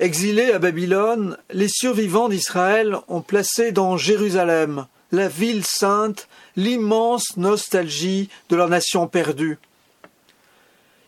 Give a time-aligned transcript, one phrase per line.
[0.00, 8.28] Exilés à Babylone, les survivants d'Israël ont placé dans Jérusalem, la ville sainte, l'immense nostalgie
[8.48, 9.58] de leur nation perdue.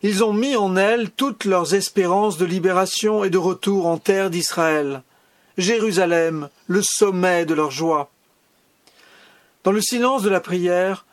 [0.03, 4.31] Ils ont mis en elle toutes leurs espérances de libération et de retour en terre
[4.31, 5.03] d'Israël.
[5.59, 8.11] Jérusalem, le sommet de leur joie.
[9.65, 11.07] Dans le silence de la prière,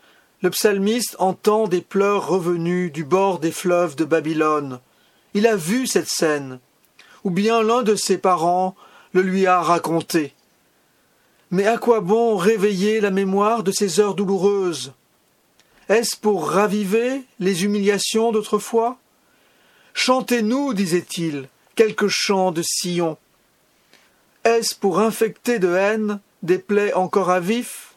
[0.43, 4.79] le psalmiste entend des pleurs revenus du bord des fleuves de Babylone.
[5.33, 6.59] Il a vu cette scène,
[7.23, 8.75] ou bien l'un de ses parents
[9.13, 10.33] le lui a raconté.
[11.51, 14.93] Mais à quoi bon réveiller la mémoire de ces heures douloureuses?
[15.89, 18.97] Est-ce pour raviver les humiliations d'autrefois?
[19.93, 23.17] Chantez-nous, disait-il, quelques chants de Sion.
[24.43, 27.93] Est-ce pour infecter de haine des plaies encore à vif?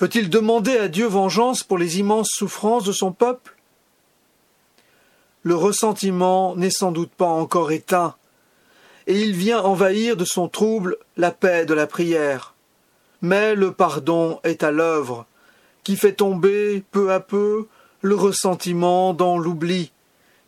[0.00, 3.57] Veut-il demander à Dieu vengeance pour les immenses souffrances de son peuple?
[5.48, 8.16] Le ressentiment n'est sans doute pas encore éteint,
[9.06, 12.52] et il vient envahir de son trouble la paix de la prière.
[13.22, 15.24] Mais le pardon est à l'œuvre,
[15.84, 17.66] qui fait tomber peu à peu
[18.02, 19.90] le ressentiment dans l'oubli,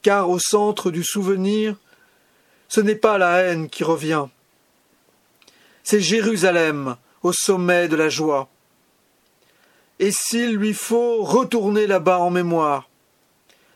[0.02, 1.76] car au centre du souvenir,
[2.68, 4.26] ce n'est pas la haine qui revient.
[5.82, 8.50] C'est Jérusalem au sommet de la joie
[9.98, 12.89] et s'il lui faut retourner là-bas en mémoire.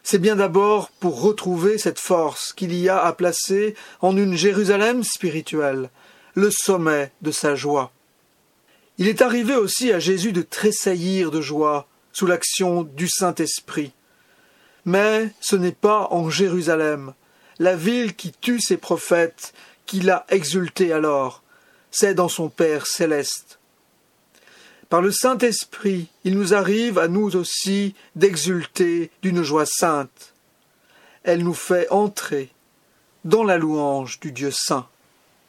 [0.06, 5.02] C'est bien d'abord pour retrouver cette force qu'il y a à placer en une Jérusalem
[5.02, 5.88] spirituelle,
[6.34, 7.90] le sommet de sa joie.
[8.98, 13.92] Il est arrivé aussi à Jésus de tressaillir de joie sous l'action du Saint-Esprit.
[14.84, 17.14] Mais ce n'est pas en Jérusalem,
[17.58, 19.54] la ville qui tue ses prophètes,
[19.86, 21.42] qu'il a exulté alors,
[21.90, 23.58] c'est dans son Père céleste.
[24.88, 30.34] Par le Saint-Esprit, il nous arrive à nous aussi d'exulter d'une joie sainte.
[31.22, 32.50] Elle nous fait entrer
[33.24, 34.86] dans la louange du Dieu saint.